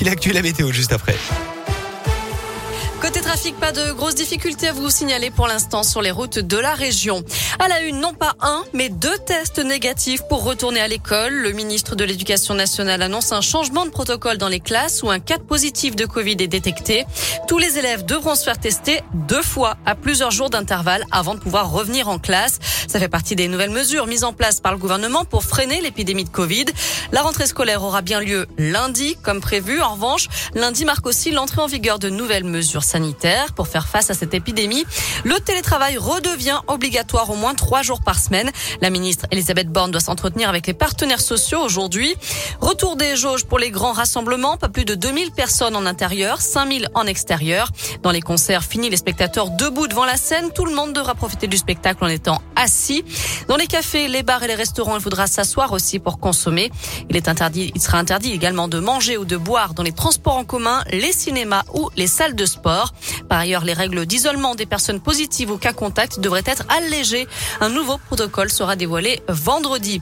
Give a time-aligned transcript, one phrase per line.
[0.00, 1.14] Voici l'actu et la météo juste après.
[3.30, 6.74] Trafic, pas de grosses difficultés à vous signaler pour l'instant sur les routes de la
[6.74, 7.22] région.
[7.60, 11.32] À la une, non pas un, mais deux tests négatifs pour retourner à l'école.
[11.32, 15.20] Le ministre de l'Éducation nationale annonce un changement de protocole dans les classes où un
[15.20, 17.06] cas positif de Covid est détecté.
[17.46, 21.38] Tous les élèves devront se faire tester deux fois à plusieurs jours d'intervalle avant de
[21.38, 22.58] pouvoir revenir en classe.
[22.88, 26.24] Ça fait partie des nouvelles mesures mises en place par le gouvernement pour freiner l'épidémie
[26.24, 26.64] de Covid.
[27.12, 29.80] La rentrée scolaire aura bien lieu lundi, comme prévu.
[29.80, 33.19] En revanche, lundi marque aussi l'entrée en vigueur de nouvelles mesures sanitaires
[33.54, 34.84] pour faire face à cette épidémie.
[35.24, 38.50] Le télétravail redevient obligatoire au moins trois jours par semaine.
[38.80, 42.14] La ministre Elisabeth Borne doit s'entretenir avec les partenaires sociaux aujourd'hui.
[42.60, 46.88] Retour des jauges pour les grands rassemblements, pas plus de 2000 personnes en intérieur, 5000
[46.94, 47.70] en extérieur.
[48.02, 50.50] Dans les concerts, fini les spectateurs debout devant la scène.
[50.52, 53.04] Tout le monde devra profiter du spectacle en étant assis.
[53.48, 56.70] Dans les cafés, les bars et les restaurants, il faudra s'asseoir aussi pour consommer.
[57.10, 60.36] Il est interdit, il sera interdit également de manger ou de boire dans les transports
[60.36, 62.94] en commun, les cinémas ou les salles de sport.
[63.28, 67.26] Par ailleurs, les règles d'isolement des personnes positives ou cas contact devraient être allégées.
[67.60, 70.00] Un nouveau protocole sera dévoilé vendredi.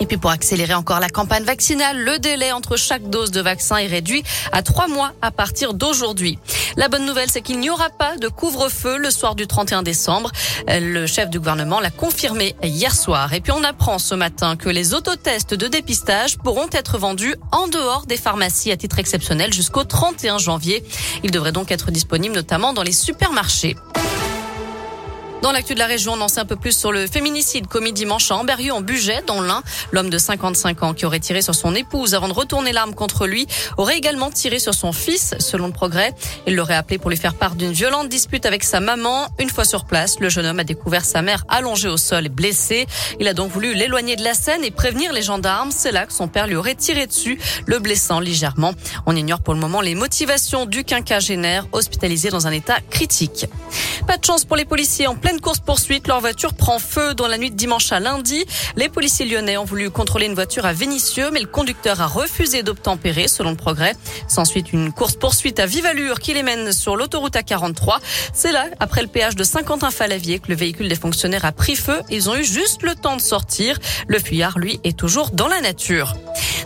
[0.00, 3.76] Et puis pour accélérer encore la campagne vaccinale, le délai entre chaque dose de vaccin
[3.76, 6.38] est réduit à trois mois à partir d'aujourd'hui.
[6.76, 10.30] La bonne nouvelle, c'est qu'il n'y aura pas de couvre-feu le soir du 31 décembre.
[10.68, 13.32] Le chef du gouvernement l'a confirmé hier soir.
[13.32, 17.66] Et puis on apprend ce matin que les autotests de dépistage pourront être vendus en
[17.68, 20.84] dehors des pharmacies à titre exceptionnel jusqu'au 31 janvier.
[21.24, 23.76] Ils devraient donc être disponibles notamment dans les supermarchés.
[25.42, 27.92] Dans l'actu de la région, on en sait un peu plus sur le féminicide commis
[27.92, 29.62] dimanche à Amberieu en Bugey, dans l'Ain.
[29.92, 33.28] L'homme de 55 ans qui aurait tiré sur son épouse avant de retourner l'arme contre
[33.28, 36.12] lui aurait également tiré sur son fils, selon le progrès.
[36.48, 39.28] Il l'aurait appelé pour lui faire part d'une violente dispute avec sa maman.
[39.38, 42.30] Une fois sur place, le jeune homme a découvert sa mère allongée au sol et
[42.30, 42.88] blessée.
[43.20, 45.70] Il a donc voulu l'éloigner de la scène et prévenir les gendarmes.
[45.70, 48.72] C'est là que son père lui aurait tiré dessus, le blessant légèrement.
[49.06, 53.46] On ignore pour le moment les motivations du quinquagénaire hospitalisé dans un état critique.
[54.08, 56.08] Pas de chance pour les policiers en pleine course-poursuite.
[56.08, 58.44] Leur voiture prend feu dans la nuit de dimanche à lundi.
[58.76, 62.62] Les policiers lyonnais ont voulu contrôler une voiture à Vénissieux, mais le conducteur a refusé
[62.62, 63.94] d'obtempérer, selon le progrès.
[64.26, 67.98] S'ensuit une course-poursuite à vive allure qui les mène sur l'autoroute A43.
[68.32, 72.00] C'est là, après le péage de Saint-Quentin-Falavier, que le véhicule des fonctionnaires a pris feu.
[72.10, 73.78] Ils ont eu juste le temps de sortir.
[74.06, 76.14] Le fuyard, lui, est toujours dans la nature.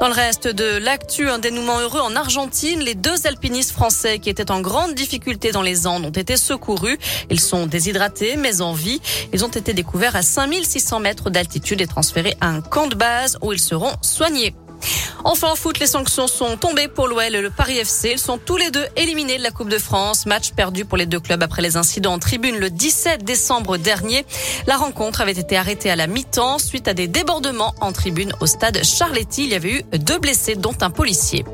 [0.00, 2.80] Dans le reste de l'actu, un dénouement heureux en Argentine.
[2.80, 6.98] Les deux alpinistes français qui étaient en grande difficulté dans les Andes ont été secourus.
[7.30, 9.00] Ils sont déshydratés en vie.
[9.32, 13.38] Ils ont été découverts à 5600 mètres d'altitude et transférés à un camp de base
[13.42, 14.54] où ils seront soignés.
[15.24, 18.10] Enfin en foot, les sanctions sont tombées pour l'OL et le Paris FC.
[18.12, 20.26] Ils sont tous les deux éliminés de la Coupe de France.
[20.26, 24.24] Match perdu pour les deux clubs après les incidents en tribune le 17 décembre dernier.
[24.66, 28.46] La rencontre avait été arrêtée à la mi-temps suite à des débordements en tribune au
[28.46, 29.44] stade Charletti.
[29.44, 31.44] Il y avait eu deux blessés dont un policier.